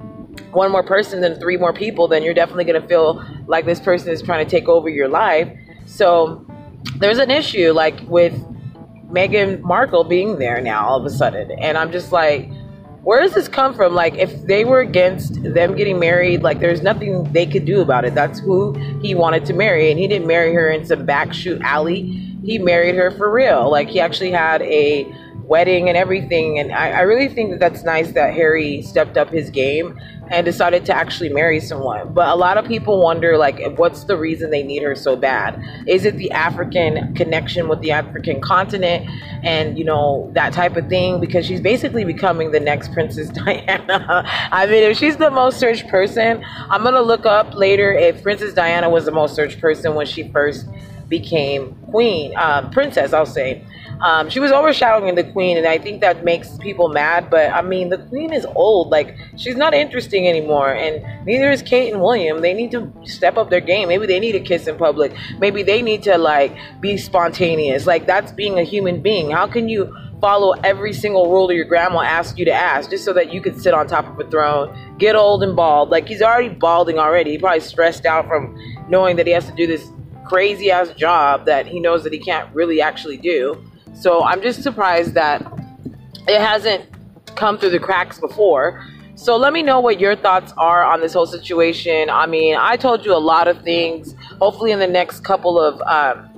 one 0.52 0.70
more 0.70 0.82
person 0.82 1.20
than 1.20 1.38
three 1.38 1.56
more 1.56 1.72
people, 1.72 2.08
then 2.08 2.22
you're 2.22 2.34
definitely 2.34 2.64
going 2.64 2.80
to 2.80 2.86
feel 2.86 3.24
like 3.46 3.64
this 3.64 3.80
person 3.80 4.10
is 4.10 4.22
trying 4.22 4.44
to 4.44 4.50
take 4.50 4.68
over 4.68 4.88
your 4.88 5.08
life. 5.08 5.48
So 5.92 6.46
there's 6.96 7.18
an 7.18 7.30
issue 7.30 7.72
like 7.72 8.00
with 8.08 8.32
Meghan 9.10 9.60
Markle 9.60 10.04
being 10.04 10.38
there 10.38 10.60
now 10.60 10.86
all 10.86 10.98
of 10.98 11.04
a 11.04 11.10
sudden. 11.10 11.50
And 11.52 11.76
I'm 11.76 11.92
just 11.92 12.12
like, 12.12 12.50
where 13.02 13.20
does 13.20 13.34
this 13.34 13.48
come 13.48 13.74
from? 13.74 13.94
Like, 13.94 14.14
if 14.14 14.46
they 14.46 14.64
were 14.64 14.80
against 14.80 15.42
them 15.42 15.74
getting 15.74 15.98
married, 15.98 16.42
like, 16.42 16.60
there's 16.60 16.82
nothing 16.82 17.24
they 17.32 17.46
could 17.46 17.64
do 17.64 17.80
about 17.80 18.04
it. 18.04 18.14
That's 18.14 18.38
who 18.38 18.74
he 19.02 19.14
wanted 19.14 19.44
to 19.46 19.52
marry. 19.52 19.90
And 19.90 19.98
he 19.98 20.06
didn't 20.06 20.28
marry 20.28 20.54
her 20.54 20.70
in 20.70 20.86
some 20.86 21.04
backshoot 21.04 21.60
alley. 21.62 22.02
He 22.44 22.58
married 22.58 22.94
her 22.94 23.10
for 23.10 23.30
real. 23.30 23.70
Like, 23.70 23.88
he 23.88 24.00
actually 24.00 24.30
had 24.30 24.62
a 24.62 25.12
wedding 25.52 25.90
and 25.90 25.98
everything. 25.98 26.58
And 26.58 26.72
I, 26.72 26.92
I 26.92 27.00
really 27.02 27.28
think 27.28 27.50
that 27.50 27.60
that's 27.60 27.84
nice 27.84 28.12
that 28.12 28.32
Harry 28.32 28.80
stepped 28.80 29.18
up 29.18 29.28
his 29.28 29.50
game 29.50 30.00
and 30.30 30.46
decided 30.46 30.86
to 30.86 30.96
actually 30.96 31.28
marry 31.28 31.60
someone. 31.60 32.10
But 32.14 32.28
a 32.28 32.34
lot 32.34 32.56
of 32.56 32.64
people 32.64 33.02
wonder, 33.02 33.36
like, 33.36 33.60
what's 33.76 34.04
the 34.04 34.16
reason 34.16 34.50
they 34.50 34.62
need 34.62 34.82
her 34.82 34.94
so 34.94 35.14
bad? 35.14 35.62
Is 35.86 36.06
it 36.06 36.16
the 36.16 36.30
African 36.30 37.14
connection 37.14 37.68
with 37.68 37.82
the 37.82 37.90
African 37.90 38.40
continent 38.40 39.06
and, 39.44 39.76
you 39.76 39.84
know, 39.84 40.30
that 40.32 40.54
type 40.54 40.74
of 40.76 40.88
thing? 40.88 41.20
Because 41.20 41.44
she's 41.44 41.60
basically 41.60 42.04
becoming 42.04 42.50
the 42.50 42.60
next 42.60 42.94
Princess 42.94 43.28
Diana. 43.40 44.24
I 44.50 44.64
mean, 44.64 44.84
if 44.84 44.96
she's 44.96 45.18
the 45.18 45.30
most 45.30 45.60
searched 45.60 45.86
person, 45.88 46.42
I'm 46.70 46.80
going 46.80 46.94
to 46.94 47.02
look 47.02 47.26
up 47.26 47.54
later 47.54 47.92
if 47.92 48.22
Princess 48.22 48.54
Diana 48.54 48.88
was 48.88 49.04
the 49.04 49.12
most 49.12 49.34
searched 49.34 49.60
person 49.60 49.94
when 49.94 50.06
she 50.06 50.30
first 50.30 50.66
became 51.12 51.76
queen, 51.90 52.34
um, 52.38 52.70
princess, 52.70 53.12
I'll 53.12 53.26
say. 53.26 53.62
Um, 54.00 54.30
she 54.30 54.40
was 54.40 54.50
overshadowing 54.50 55.14
the 55.14 55.24
queen, 55.24 55.58
and 55.58 55.66
I 55.66 55.76
think 55.76 56.00
that 56.00 56.24
makes 56.24 56.56
people 56.56 56.88
mad. 56.88 57.28
But 57.30 57.52
I 57.52 57.60
mean, 57.60 57.90
the 57.90 57.98
queen 57.98 58.32
is 58.32 58.46
old; 58.56 58.88
like 58.88 59.14
she's 59.36 59.56
not 59.56 59.74
interesting 59.74 60.26
anymore, 60.26 60.72
and 60.72 61.04
neither 61.26 61.50
is 61.50 61.60
Kate 61.62 61.92
and 61.92 62.02
William. 62.02 62.40
They 62.40 62.54
need 62.54 62.70
to 62.72 62.90
step 63.04 63.36
up 63.36 63.50
their 63.50 63.60
game. 63.60 63.88
Maybe 63.88 64.06
they 64.06 64.18
need 64.18 64.34
a 64.34 64.40
kiss 64.40 64.66
in 64.66 64.76
public. 64.78 65.12
Maybe 65.38 65.62
they 65.62 65.82
need 65.82 66.02
to 66.04 66.16
like 66.16 66.56
be 66.80 66.96
spontaneous. 66.96 67.86
Like 67.86 68.06
that's 68.06 68.32
being 68.32 68.58
a 68.58 68.64
human 68.64 69.02
being. 69.02 69.30
How 69.30 69.46
can 69.46 69.68
you 69.68 69.94
follow 70.20 70.52
every 70.64 70.92
single 70.94 71.30
rule 71.30 71.52
your 71.52 71.64
grandma 71.64 72.00
asked 72.00 72.38
you 72.38 72.44
to 72.46 72.52
ask 72.52 72.90
just 72.90 73.04
so 73.04 73.12
that 73.12 73.32
you 73.32 73.42
could 73.42 73.60
sit 73.60 73.74
on 73.74 73.86
top 73.86 74.06
of 74.06 74.18
a 74.18 74.30
throne, 74.30 74.74
get 74.98 75.14
old 75.14 75.42
and 75.42 75.54
bald? 75.54 75.90
Like 75.90 76.08
he's 76.08 76.22
already 76.22 76.48
balding 76.48 76.98
already. 76.98 77.32
He 77.32 77.38
probably 77.38 77.60
stressed 77.60 78.06
out 78.06 78.26
from 78.26 78.56
knowing 78.88 79.16
that 79.16 79.26
he 79.26 79.32
has 79.32 79.46
to 79.46 79.54
do 79.54 79.66
this 79.66 79.86
crazy 80.32 80.70
ass 80.70 80.88
job 80.92 81.44
that 81.44 81.66
he 81.66 81.78
knows 81.78 82.02
that 82.04 82.12
he 82.12 82.18
can't 82.18 82.48
really 82.54 82.80
actually 82.80 83.18
do. 83.18 83.62
So 83.92 84.24
I'm 84.24 84.40
just 84.40 84.62
surprised 84.62 85.12
that 85.12 85.42
it 86.26 86.40
hasn't 86.40 86.86
come 87.36 87.58
through 87.58 87.68
the 87.68 87.78
cracks 87.78 88.18
before. 88.18 88.82
So 89.14 89.36
let 89.36 89.52
me 89.52 89.62
know 89.62 89.78
what 89.78 90.00
your 90.00 90.16
thoughts 90.16 90.54
are 90.56 90.84
on 90.84 91.02
this 91.02 91.12
whole 91.12 91.26
situation. 91.26 92.08
I 92.08 92.24
mean, 92.24 92.56
I 92.58 92.76
told 92.76 93.04
you 93.04 93.12
a 93.14 93.20
lot 93.20 93.46
of 93.46 93.60
things. 93.60 94.14
Hopefully, 94.40 94.72
in 94.72 94.78
the 94.78 94.86
next 94.86 95.20
couple 95.20 95.60
of 95.60 95.82
um, 95.82 96.30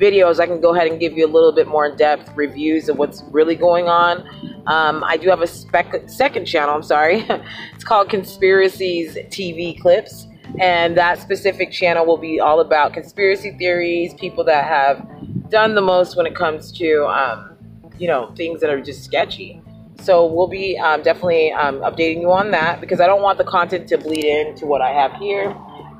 videos, 0.00 0.40
I 0.40 0.46
can 0.46 0.60
go 0.60 0.74
ahead 0.74 0.88
and 0.88 0.98
give 0.98 1.12
you 1.12 1.24
a 1.24 1.30
little 1.30 1.52
bit 1.52 1.68
more 1.68 1.86
in 1.86 1.96
depth 1.96 2.32
reviews 2.34 2.88
of 2.88 2.98
what's 2.98 3.22
really 3.30 3.54
going 3.54 3.86
on. 3.86 4.18
Um, 4.66 5.04
I 5.04 5.16
do 5.16 5.28
have 5.28 5.42
a 5.42 5.46
spec- 5.46 6.08
second 6.08 6.46
channel, 6.46 6.74
I'm 6.74 6.82
sorry. 6.82 7.24
it's 7.72 7.84
called 7.84 8.08
Conspiracies 8.08 9.14
TV 9.30 9.80
Clips. 9.80 10.26
And 10.60 10.96
that 10.96 11.20
specific 11.20 11.70
channel 11.70 12.06
will 12.06 12.16
be 12.16 12.40
all 12.40 12.60
about 12.60 12.92
conspiracy 12.92 13.52
theories, 13.52 14.14
people 14.14 14.44
that 14.44 14.64
have 14.64 15.06
done 15.50 15.74
the 15.74 15.80
most 15.80 16.16
when 16.16 16.26
it 16.26 16.34
comes 16.34 16.72
to, 16.72 17.06
um, 17.06 17.56
you 17.98 18.06
know, 18.06 18.32
things 18.36 18.60
that 18.60 18.70
are 18.70 18.80
just 18.80 19.04
sketchy. 19.04 19.62
So 20.00 20.26
we'll 20.26 20.48
be 20.48 20.78
um, 20.78 21.02
definitely 21.02 21.52
um, 21.52 21.80
updating 21.80 22.20
you 22.20 22.30
on 22.30 22.52
that 22.52 22.80
because 22.80 23.00
I 23.00 23.06
don't 23.06 23.22
want 23.22 23.38
the 23.38 23.44
content 23.44 23.88
to 23.88 23.98
bleed 23.98 24.24
into 24.24 24.64
what 24.64 24.80
I 24.80 24.90
have 24.90 25.12
here. 25.14 25.56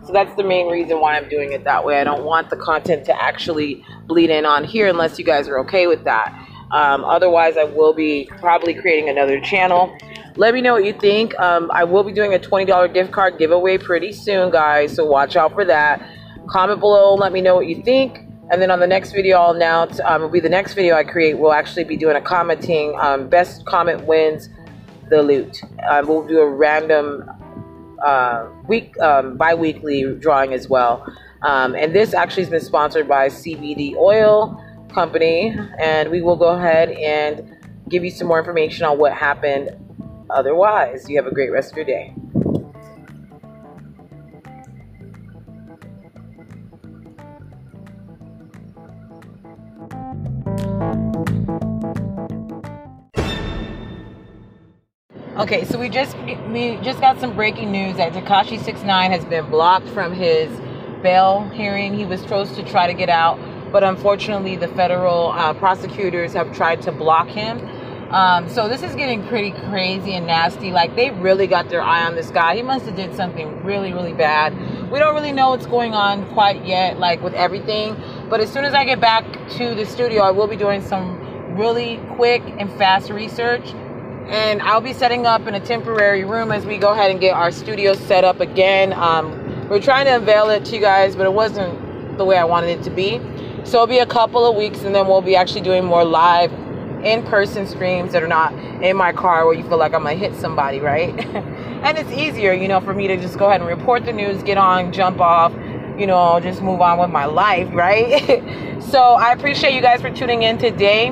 So 0.07 0.13
that's 0.13 0.35
the 0.37 0.45
main 0.45 0.69
reason 0.69 1.01
why 1.01 1.17
I'm 1.17 1.29
doing 1.29 1.53
it 1.53 1.65
that 1.65 1.85
way. 1.85 2.01
I 2.01 2.05
don't 2.05 2.25
want 2.25 2.51
the 2.51 2.57
content 2.57 3.05
to 3.07 3.23
actually 3.23 3.85
bleed 4.07 4.31
in 4.31 4.47
on 4.47 4.65
here 4.65 4.87
unless 4.87 5.19
you 5.19 5.25
guys 5.25 5.49
are 5.49 5.59
okay 5.61 5.87
with 5.87 6.05
that. 6.05 6.33
Um, 6.71 7.05
otherwise, 7.05 7.57
I 7.57 7.65
will 7.65 7.93
be 7.93 8.31
probably 8.39 8.75
creating 8.75 9.09
another 9.09 9.41
channel. 9.41 9.97
Let 10.39 10.55
me 10.55 10.61
know 10.61 10.75
what 10.75 10.85
you 10.85 10.93
think. 10.93 11.37
Um, 11.41 11.69
I 11.73 11.83
will 11.83 12.05
be 12.05 12.13
doing 12.13 12.33
a 12.33 12.39
$20 12.39 12.95
gift 12.95 13.11
card 13.11 13.39
giveaway 13.39 13.77
pretty 13.77 14.13
soon, 14.13 14.53
guys. 14.53 14.95
So 14.95 15.05
watch 15.05 15.35
out 15.35 15.53
for 15.53 15.65
that. 15.65 16.01
Comment 16.47 16.79
below. 16.79 17.17
Let 17.17 17.33
me 17.33 17.41
know 17.41 17.57
what 17.57 17.67
you 17.67 17.83
think. 17.83 18.21
And 18.53 18.63
then 18.63 18.71
on 18.71 18.79
the 18.79 18.87
next 18.87 19.11
video 19.11 19.37
I'll 19.39 19.51
announce, 19.51 19.99
um, 19.99 20.23
will 20.23 20.29
be 20.29 20.39
the 20.39 20.49
next 20.49 20.75
video 20.75 20.95
I 20.95 21.03
create, 21.03 21.39
we'll 21.39 21.53
actually 21.53 21.83
be 21.83 21.97
doing 21.97 22.15
a 22.15 22.21
commenting, 22.21 22.97
um, 23.01 23.29
best 23.29 23.67
comment 23.67 24.07
wins 24.07 24.49
the 25.11 25.25
loot. 25.25 25.61
Um, 25.91 26.07
we'll 26.07 26.27
do 26.27 26.39
a 26.39 26.49
random 26.49 27.29
uh, 28.03 28.49
week, 28.69 28.97
um, 29.01 29.37
bi-weekly 29.37 30.15
drawing 30.21 30.55
as 30.55 30.69
well. 30.69 31.05
Um, 31.43 31.75
and 31.75 31.93
this 31.93 32.15
actually 32.15 32.45
has 32.45 32.51
been 32.51 32.61
sponsored 32.61 33.09
by 33.09 33.27
CBD 33.27 33.97
Oil 33.97 34.65
Company. 34.95 35.59
And 35.81 36.13
we 36.13 36.23
will 36.23 36.37
go 36.37 36.51
ahead 36.51 36.91
and 36.93 37.57
give 37.89 38.05
you 38.05 38.11
some 38.13 38.29
more 38.29 38.39
information 38.39 38.87
on 38.87 38.99
what 38.99 39.13
happened 39.13 39.77
otherwise. 40.31 41.09
You 41.09 41.17
have 41.17 41.27
a 41.27 41.35
great 41.35 41.51
rest 41.51 41.73
of 41.73 41.77
your 41.77 41.87
day. 41.87 42.15
Okay, 55.39 55.65
so 55.67 55.79
we 55.79 55.89
just 55.89 56.17
we 56.51 56.77
just 56.83 57.01
got 57.01 57.21
some 57.21 57.37
breaking 57.37 57.71
news 57.71 57.97
that 57.97 58.13
Tekashi 58.13 58.61
Six 58.61 58.83
Nine 58.83 59.13
has 59.13 59.25
been 59.25 59.49
blocked 59.49 59.89
from 59.91 60.13
his 60.13 60.51
bail 61.01 61.49
hearing. 61.51 61.97
He 61.97 62.05
was 62.05 62.21
supposed 62.21 62.57
to 62.57 62.65
try 62.65 62.89
to 62.89 62.93
get 62.93 63.09
out, 63.09 63.39
but 63.71 63.85
unfortunately, 63.85 64.57
the 64.57 64.67
federal 64.67 65.29
uh, 65.29 65.55
prosecutors 65.55 66.33
have 66.33 66.53
tried 66.57 66.83
to 66.83 66.91
block 66.91 67.29
him. 67.29 67.61
Um, 68.11 68.49
so 68.49 68.69
this 68.69 68.83
is 68.83 68.95
getting 68.95 69.27
pretty 69.27 69.51
crazy 69.69 70.15
and 70.15 70.27
nasty. 70.27 70.71
Like 70.71 70.97
they 70.97 71.11
really 71.11 71.47
got 71.47 71.69
their 71.69 71.83
eye 71.83 72.05
on 72.05 72.15
this 72.15 72.31
guy. 72.31 72.57
He 72.57 72.63
must 72.63 72.87
have 72.87 72.97
did 72.97 73.15
something 73.15 73.63
really, 73.63 73.93
really 73.93 74.15
bad. 74.15 74.55
We 74.91 74.99
don't 74.99 75.15
really 75.15 75.33
know 75.33 75.51
what's 75.51 75.67
going 75.67 75.95
on 75.95 76.27
quite 76.33 76.65
yet, 76.65 76.99
like 76.99 77.23
with 77.23 77.35
everything. 77.35 77.97
But 78.31 78.41
as 78.41 78.51
soon 78.51 78.65
as 78.65 78.75
I 78.75 78.85
get 78.85 79.01
back 79.01 79.25
to 79.59 79.75
the 79.75 79.85
studio, 79.85 80.23
I 80.23 80.31
will 80.31 80.47
be 80.47 80.57
doing 80.57 80.81
some 80.81 81.57
really 81.57 81.99
quick 82.17 82.43
and 82.59 82.71
fast 82.73 83.11
research 83.11 83.75
and 84.29 84.61
I'll 84.61 84.83
be 84.83 84.93
setting 84.93 85.25
up 85.25 85.47
in 85.47 85.55
a 85.55 85.61
temporary 85.61 86.25
room 86.25 86.53
as 86.53 86.67
we 86.67 86.77
go 86.77 86.93
ahead 86.93 87.11
and 87.11 87.19
get 87.19 87.33
our 87.33 87.51
studio 87.51 87.95
set 87.95 88.25
up 88.25 88.41
again. 88.41 88.93
Um, 88.93 89.69
we're 89.71 89.81
trying 89.81 90.05
to 90.05 90.17
unveil 90.17 90.51
it 90.51 90.67
to 90.67 90.75
you 90.75 90.83
guys, 90.83 91.17
but 91.17 91.25
it 91.25 91.33
wasn't 91.33 92.19
the 92.19 92.27
way 92.27 92.37
I 92.37 92.45
wanted 92.45 92.79
it 92.79 92.83
to 92.85 92.91
be. 92.91 93.21
So 93.65 93.79
it'll 93.79 93.87
be 93.87 94.01
a 94.01 94.07
couple 94.07 94.47
of 94.47 94.55
weeks, 94.55 94.83
and 94.83 94.95
then 94.95 95.07
we'll 95.07 95.23
be 95.23 95.35
actually 95.35 95.63
doing 95.63 95.85
more 95.85 96.05
live 96.05 96.53
in-person 97.05 97.67
streams 97.67 98.13
that 98.13 98.23
are 98.23 98.29
not 98.29 98.53
in 98.83 98.97
my 98.97 99.13
car 99.13 99.47
where 99.47 99.55
you 99.55 99.63
feel 99.65 99.79
like 99.79 99.95
I'm 99.95 100.03
gonna 100.03 100.15
hit 100.15 100.35
somebody, 100.35 100.81
right? 100.81 101.19
and 101.85 101.99
it's 101.99 102.11
easier, 102.11 102.53
you 102.53 102.69
know, 102.69 102.81
for 102.81 102.95
me 102.95 103.07
to 103.09 103.17
just 103.17 103.39
go 103.39 103.47
ahead 103.47 103.61
and 103.61 103.69
report 103.69 104.05
the 104.05 104.13
news, 104.13 104.43
get 104.43 104.59
on, 104.59 104.93
jump 104.93 105.21
off, 105.21 105.53
you 105.99 106.07
know, 106.07 106.39
just 106.41 106.63
move 106.63 106.81
on 106.81 106.99
with 106.99 107.11
my 107.11 107.25
life, 107.25 107.69
right? 107.73 108.83
so 108.83 109.01
I 109.01 109.33
appreciate 109.33 109.75
you 109.75 109.81
guys 109.81 110.01
for 110.01 110.11
tuning 110.11 110.43
in 110.43 110.59
today. 110.59 111.11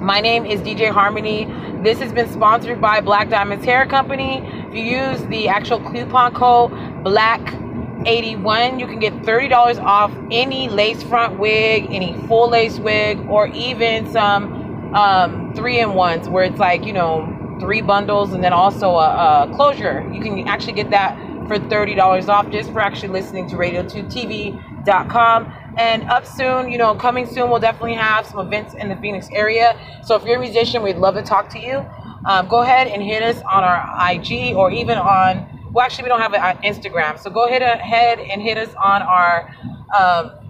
My 0.00 0.20
name 0.20 0.46
is 0.46 0.60
DJ 0.60 0.90
Harmony. 0.90 1.46
This 1.82 1.98
has 2.00 2.12
been 2.12 2.30
sponsored 2.32 2.80
by 2.80 3.00
Black 3.00 3.28
Diamonds 3.28 3.64
Hair 3.64 3.86
Company. 3.86 4.38
If 4.68 4.74
you 4.74 4.82
use 4.82 5.22
the 5.26 5.48
actual 5.48 5.78
coupon 5.90 6.34
code 6.34 6.72
BLACK81, 7.04 8.80
you 8.80 8.86
can 8.86 8.98
get 8.98 9.12
$30 9.22 9.82
off 9.82 10.12
any 10.30 10.68
lace 10.68 11.02
front 11.02 11.38
wig, 11.38 11.86
any 11.90 12.14
full 12.26 12.48
lace 12.48 12.78
wig, 12.78 13.18
or 13.28 13.46
even 13.48 14.10
some 14.10 14.57
um, 14.94 15.52
three 15.54 15.80
in 15.80 15.94
ones 15.94 16.28
where 16.28 16.44
it's 16.44 16.58
like, 16.58 16.84
you 16.84 16.92
know, 16.92 17.56
three 17.60 17.80
bundles 17.80 18.32
and 18.32 18.42
then 18.42 18.52
also 18.52 18.90
a, 18.90 19.48
a 19.48 19.54
closure. 19.54 20.08
You 20.12 20.20
can 20.20 20.46
actually 20.48 20.74
get 20.74 20.90
that 20.90 21.16
for 21.48 21.58
$30 21.58 22.28
off 22.28 22.50
just 22.50 22.70
for 22.72 22.80
actually 22.80 23.08
listening 23.08 23.48
to 23.48 23.56
radio2tv.com. 23.56 25.54
And 25.76 26.02
up 26.04 26.26
soon, 26.26 26.70
you 26.70 26.78
know, 26.78 26.94
coming 26.94 27.26
soon, 27.26 27.50
we'll 27.50 27.60
definitely 27.60 27.94
have 27.94 28.26
some 28.26 28.40
events 28.46 28.74
in 28.74 28.88
the 28.88 28.96
Phoenix 28.96 29.28
area. 29.32 29.78
So 30.04 30.16
if 30.16 30.24
you're 30.24 30.36
a 30.36 30.40
musician, 30.40 30.82
we'd 30.82 30.96
love 30.96 31.14
to 31.14 31.22
talk 31.22 31.48
to 31.50 31.58
you. 31.58 31.84
Um, 32.26 32.48
go 32.48 32.60
ahead 32.62 32.88
and 32.88 33.02
hit 33.02 33.22
us 33.22 33.40
on 33.42 33.64
our 33.64 34.12
IG 34.12 34.54
or 34.54 34.70
even 34.70 34.98
on, 34.98 35.70
well, 35.72 35.84
actually, 35.84 36.04
we 36.04 36.08
don't 36.08 36.20
have 36.20 36.34
an 36.34 36.56
Instagram. 36.62 37.18
So 37.18 37.30
go 37.30 37.46
ahead, 37.46 37.62
ahead 37.62 38.18
and 38.18 38.42
hit 38.42 38.58
us 38.58 38.74
on 38.82 39.02
our. 39.02 39.54
Um, 39.98 40.47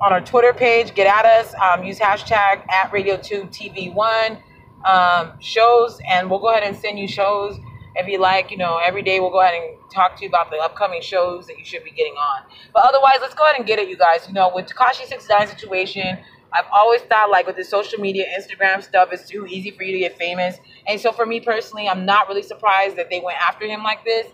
on 0.00 0.12
our 0.12 0.20
Twitter 0.20 0.52
page, 0.52 0.94
get 0.94 1.06
at 1.06 1.26
us. 1.26 1.54
Um, 1.54 1.84
use 1.84 1.98
hashtag 1.98 2.68
at 2.70 2.90
Radio2TV1 2.90 4.42
um, 4.84 5.32
shows, 5.40 6.00
and 6.08 6.30
we'll 6.30 6.38
go 6.38 6.50
ahead 6.50 6.62
and 6.62 6.76
send 6.76 6.98
you 6.98 7.06
shows 7.06 7.58
if 7.96 8.06
you 8.06 8.18
like, 8.18 8.50
you 8.50 8.56
know, 8.56 8.78
every 8.82 9.02
day 9.02 9.20
we'll 9.20 9.30
go 9.30 9.40
ahead 9.40 9.54
and 9.54 9.76
talk 9.92 10.16
to 10.16 10.22
you 10.22 10.28
about 10.28 10.50
the 10.50 10.56
upcoming 10.56 11.02
shows 11.02 11.46
that 11.46 11.58
you 11.58 11.64
should 11.64 11.84
be 11.84 11.90
getting 11.90 12.14
on. 12.14 12.42
But 12.72 12.84
otherwise, 12.86 13.18
let's 13.20 13.34
go 13.34 13.44
ahead 13.44 13.56
and 13.56 13.66
get 13.66 13.78
it, 13.78 13.88
you 13.88 13.96
guys. 13.96 14.26
You 14.28 14.34
know, 14.34 14.50
with 14.54 14.66
Tekashi 14.66 15.06
Six 15.06 15.28
Nine 15.28 15.48
situation, 15.48 16.18
I've 16.52 16.66
always 16.72 17.02
thought 17.02 17.30
like 17.30 17.46
with 17.46 17.56
the 17.56 17.64
social 17.64 18.00
media, 18.00 18.26
Instagram 18.38 18.82
stuff, 18.82 19.10
it's 19.12 19.28
too 19.28 19.46
easy 19.46 19.70
for 19.70 19.82
you 19.82 19.92
to 19.92 19.98
get 19.98 20.16
famous. 20.16 20.56
And 20.86 21.00
so 21.00 21.12
for 21.12 21.26
me 21.26 21.40
personally, 21.40 21.88
I'm 21.88 22.04
not 22.04 22.28
really 22.28 22.42
surprised 22.42 22.96
that 22.96 23.10
they 23.10 23.20
went 23.20 23.38
after 23.38 23.66
him 23.66 23.82
like 23.82 24.04
this. 24.04 24.26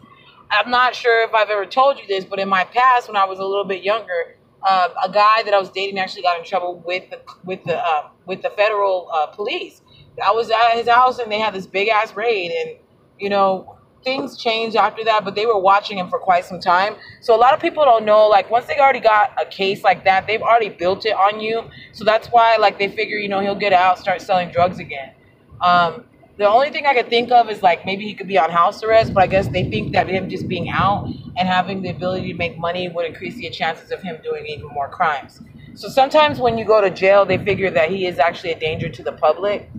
I'm 0.51 0.71
not 0.71 0.95
sure 0.95 1.25
if 1.25 1.35
I've 1.35 1.51
ever 1.51 1.67
told 1.67 1.99
you 1.99 2.07
this, 2.07 2.25
but 2.25 2.39
in 2.39 2.49
my 2.49 2.65
past, 2.65 3.09
when 3.09 3.17
I 3.17 3.25
was 3.25 3.39
a 3.39 3.45
little 3.45 3.65
bit 3.65 3.83
younger, 3.83 4.36
uh, 4.67 4.89
a 5.05 5.11
guy 5.11 5.43
that 5.45 5.55
I 5.55 5.59
was 5.59 5.71
dating 5.71 5.99
actually 5.99 6.23
got 6.23 6.39
in 6.39 6.45
trouble 6.45 6.83
with 6.85 7.09
the 7.11 7.21
with 7.45 7.65
the 7.65 7.79
uh, 7.79 8.09
with 8.27 8.43
the 8.43 8.51
federal 8.51 9.09
uh, 9.15 9.29
police. 9.29 9.81
I 10.25 10.33
was 10.33 10.51
at 10.51 10.73
his 10.73 10.89
house 10.89 11.19
and 11.19 11.31
they 11.31 11.39
had 11.39 11.55
this 11.55 11.67
big 11.67 11.89
ass 11.89 12.17
raid 12.17 12.51
and 12.51 12.79
you 13.19 13.31
know, 13.31 13.77
things 14.05 14.37
changed 14.37 14.77
after 14.77 15.03
that, 15.05 15.25
but 15.25 15.35
they 15.35 15.47
were 15.47 15.59
watching 15.59 15.99
him 15.99 16.09
for 16.09 16.19
quite 16.19 16.45
some 16.45 16.61
time. 16.61 16.95
So 17.21 17.35
a 17.35 17.39
lot 17.39 17.55
of 17.55 17.61
people 17.61 17.85
don't 17.85 18.05
know, 18.05 18.29
like 18.29 18.51
once 18.51 18.67
they 18.67 18.79
already 18.79 19.01
got 19.01 19.33
a 19.41 19.47
case 19.47 19.83
like 19.83 20.05
that, 20.05 20.27
they've 20.27 20.43
already 20.43 20.69
built 20.69 21.07
it 21.07 21.15
on 21.15 21.41
you. 21.41 21.69
So 21.93 22.05
that's 22.05 22.29
why 22.29 22.57
like 22.57 22.79
they 22.79 22.89
figure, 22.89 23.17
you 23.19 23.29
know, 23.29 23.41
he'll 23.41 23.55
get 23.55 23.73
out, 23.73 23.99
start 23.99 24.23
selling 24.23 24.51
drugs 24.51 24.79
again. 24.79 25.13
Um, 25.61 26.05
the 26.39 26.47
only 26.47 26.71
thing 26.71 26.87
I 26.87 26.95
could 26.95 27.09
think 27.09 27.31
of 27.31 27.49
is 27.49 27.63
like 27.63 27.87
maybe 27.87 28.05
he 28.05 28.15
could 28.15 28.29
be 28.29 28.39
on 28.39 28.51
house 28.51 28.83
arrest, 28.83 29.15
but 29.15 29.23
I 29.23 29.27
guess 29.27 29.49
they 29.49 29.71
think 29.71 29.93
that 29.95 30.09
him 30.09 30.29
just 30.29 30.49
being 30.49 30.69
out 30.69 31.07
and 31.37 31.49
having 31.49 31.81
the 31.83 31.89
ability 31.89 32.33
to 32.33 32.39
make 32.39 32.59
money 32.59 32.89
would 32.89 33.07
increase 33.07 33.37
the 33.37 33.49
chances 33.49 33.91
of 33.91 34.03
him 34.03 34.19
doing 34.23 34.45
even 34.47 34.69
more 34.69 34.89
crimes. 34.89 35.41
So 35.75 35.89
sometimes 35.89 36.39
when 36.39 36.59
you 36.59 36.65
go 36.65 36.81
to 36.81 36.91
jail, 36.91 37.25
they 37.25 37.39
figure 37.39 37.71
that 37.71 37.91
he 37.91 38.07
is 38.07 38.19
actually 38.19 38.53
a 38.53 38.59
danger 38.59 38.89
to 38.89 39.03
the 39.03 39.13
public, 39.13 39.71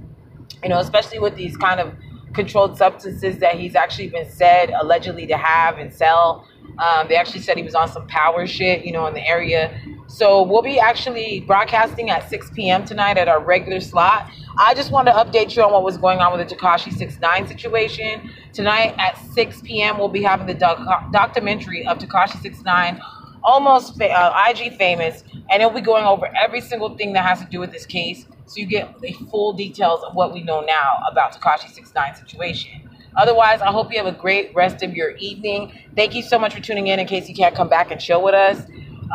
you 0.63 0.69
know, 0.69 0.79
especially 0.79 1.19
with 1.19 1.35
these 1.35 1.55
kind 1.57 1.79
of 1.79 1.93
controlled 2.33 2.77
substances 2.77 3.37
that 3.39 3.55
he's 3.55 3.75
actually 3.75 4.09
been 4.09 4.29
said 4.29 4.71
allegedly 4.79 5.27
to 5.27 5.37
have 5.37 5.77
and 5.77 5.93
sell. 5.93 6.47
Um, 6.79 7.07
they 7.07 7.15
actually 7.15 7.41
said 7.41 7.57
he 7.57 7.63
was 7.63 7.75
on 7.75 7.87
some 7.87 8.07
power 8.07 8.45
shit, 8.47 8.83
you 8.85 8.91
know, 8.91 9.05
in 9.07 9.13
the 9.13 9.27
area. 9.27 9.79
So 10.07 10.41
we'll 10.41 10.61
be 10.61 10.79
actually 10.79 11.41
broadcasting 11.41 12.09
at 12.09 12.29
6 12.29 12.51
p.m. 12.51 12.85
tonight 12.85 13.17
at 13.17 13.27
our 13.27 13.43
regular 13.43 13.81
slot. 13.81 14.29
I 14.57 14.73
just 14.73 14.89
want 14.89 15.07
to 15.07 15.13
update 15.13 15.55
you 15.55 15.63
on 15.63 15.73
what 15.73 15.83
was 15.83 15.97
going 15.97 16.19
on 16.19 16.35
with 16.37 16.47
the 16.47 16.55
Tekashi 16.55 16.93
69 16.93 17.47
situation. 17.47 18.31
Tonight 18.53 18.95
at 18.97 19.17
6 19.17 19.61
p.m. 19.63 19.97
we'll 19.97 20.07
be 20.07 20.23
having 20.23 20.47
the 20.47 20.53
doc- 20.53 21.11
documentary 21.11 21.85
of 21.85 21.97
Tekashi 21.97 22.41
69, 22.41 23.01
almost 23.43 23.97
fa- 23.97 24.09
uh, 24.09 24.45
IG 24.49 24.77
famous, 24.77 25.25
and 25.49 25.61
it'll 25.61 25.73
be 25.73 25.81
going 25.81 26.05
over 26.05 26.29
every 26.41 26.61
single 26.61 26.95
thing 26.95 27.11
that 27.13 27.25
has 27.25 27.39
to 27.39 27.45
do 27.45 27.59
with 27.59 27.71
this 27.71 27.85
case, 27.85 28.25
so 28.45 28.59
you 28.61 28.65
get 28.65 28.99
the 29.01 29.11
full 29.29 29.51
details 29.51 30.01
of 30.03 30.15
what 30.15 30.33
we 30.33 30.41
know 30.41 30.61
now 30.61 30.99
about 31.11 31.33
Tekashi 31.33 31.69
69 31.69 32.15
situation. 32.15 32.89
Otherwise, 33.17 33.61
I 33.61 33.71
hope 33.71 33.91
you 33.91 33.97
have 33.97 34.07
a 34.07 34.17
great 34.17 34.53
rest 34.55 34.83
of 34.83 34.93
your 34.93 35.11
evening. 35.17 35.71
Thank 35.95 36.15
you 36.15 36.21
so 36.23 36.39
much 36.39 36.53
for 36.53 36.61
tuning 36.61 36.87
in. 36.87 36.99
In 36.99 37.07
case 37.07 37.27
you 37.27 37.35
can't 37.35 37.55
come 37.55 37.67
back 37.67 37.91
and 37.91 37.99
chill 37.99 38.23
with 38.23 38.35
us. 38.35 38.61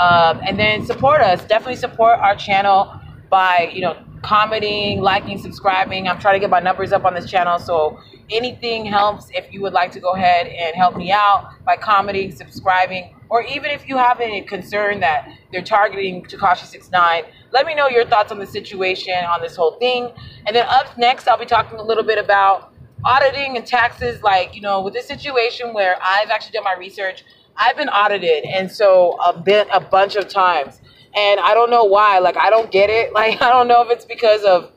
Um, 0.01 0.41
and 0.47 0.59
then 0.59 0.85
support 0.87 1.21
us. 1.21 1.45
Definitely 1.45 1.77
support 1.77 2.19
our 2.19 2.35
channel 2.35 2.93
by, 3.31 3.71
you 3.73 3.81
know, 3.81 3.97
commenting, 4.23 5.01
liking, 5.01 5.39
subscribing. 5.39 6.09
I'm 6.09 6.19
trying 6.19 6.35
to 6.35 6.41
get 6.41 6.51
my 6.51 6.61
numbers 6.61 6.93
up 6.93 7.05
on 7.05 7.15
this 7.15 7.31
channel. 7.31 7.59
So 7.59 7.99
anything 8.31 8.87
helps 8.87 9.29
if 9.31 9.53
you 9.53 9.61
would 9.63 9.73
like 9.73 9.93
to 9.93 10.01
go 10.01 10.13
ahead 10.13 10.47
and 10.47 10.75
help 10.77 10.97
me 10.97 11.13
out 11.13 11.51
by 11.65 11.77
commenting, 11.77 12.35
subscribing, 12.35 13.15
or 13.29 13.43
even 13.43 13.71
if 13.71 13.89
you 13.89 13.97
have 13.97 14.21
any 14.21 14.43
concern 14.43 15.01
that 15.01 15.29
they're 15.53 15.63
targeting 15.63 16.23
Tekashi 16.25 16.67
69, 16.67 17.25
let 17.53 17.67
me 17.67 17.75
know 17.75 17.89
your 17.89 18.05
thoughts 18.05 18.31
on 18.31 18.39
the 18.39 18.47
situation, 18.47 19.15
on 19.25 19.41
this 19.41 19.57
whole 19.57 19.79
thing. 19.79 20.11
And 20.47 20.55
then 20.55 20.67
up 20.69 20.97
next, 20.97 21.29
I'll 21.29 21.39
be 21.39 21.47
talking 21.47 21.79
a 21.79 21.83
little 21.83 22.05
bit 22.05 22.19
about 22.19 22.73
auditing 23.05 23.57
and 23.57 23.67
taxes. 23.67 24.23
Like, 24.23 24.55
you 24.55 24.61
know, 24.61 24.83
with 24.83 24.95
this 24.95 25.07
situation 25.07 25.75
where 25.75 25.97
I've 26.03 26.31
actually 26.31 26.53
done 26.53 26.65
my 26.65 26.77
research, 26.79 27.25
I've 27.57 27.77
been 27.77 27.89
audited, 27.89 28.45
and 28.45 28.71
so 28.71 29.19
a 29.25 29.39
bit 29.39 29.69
a 29.73 29.81
bunch 29.81 30.17
of 30.17 30.29
times, 30.29 30.81
and 31.15 31.41
I 31.41 31.55
don't 31.55 31.71
know 31.71 31.85
why. 31.85 32.19
Like 32.19 32.37
I 32.37 32.51
don't 32.51 32.71
get 32.71 32.91
it. 32.91 33.13
Like 33.23 33.41
I 33.43 33.51
don't 33.51 33.69
know 33.69 33.83
if 33.83 33.91
it's 33.91 34.05
because 34.05 34.43
of 34.45 34.71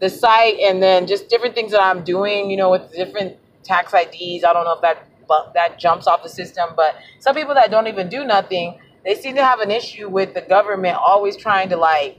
the 0.00 0.08
site 0.08 0.58
and 0.58 0.82
then 0.82 1.06
just 1.06 1.28
different 1.28 1.54
things 1.54 1.72
that 1.72 1.82
I'm 1.82 2.04
doing. 2.04 2.50
You 2.50 2.56
know, 2.56 2.70
with 2.70 2.92
different 2.92 3.36
tax 3.62 3.92
IDs. 3.92 4.44
I 4.44 4.52
don't 4.52 4.64
know 4.64 4.74
if 4.74 4.82
that 4.82 5.06
that 5.54 5.78
jumps 5.78 6.06
off 6.06 6.22
the 6.22 6.28
system, 6.28 6.70
but 6.76 6.96
some 7.20 7.34
people 7.34 7.54
that 7.54 7.70
don't 7.70 7.86
even 7.86 8.08
do 8.08 8.24
nothing, 8.24 8.80
they 9.04 9.14
seem 9.14 9.36
to 9.36 9.44
have 9.44 9.60
an 9.60 9.70
issue 9.70 10.08
with 10.08 10.34
the 10.34 10.40
government 10.40 10.96
always 10.96 11.36
trying 11.36 11.68
to 11.68 11.76
like 11.76 12.18